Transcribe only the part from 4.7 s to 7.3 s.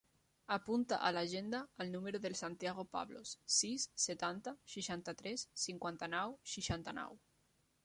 seixanta-tres, cinquanta-nou, seixanta-nou.